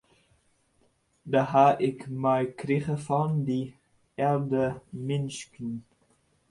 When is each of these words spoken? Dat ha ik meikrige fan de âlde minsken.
Dat 1.31 1.47
ha 1.53 1.65
ik 1.89 1.99
meikrige 2.23 2.95
fan 3.05 3.31
de 3.47 3.59
âlde 4.29 4.65
minsken. 5.05 5.71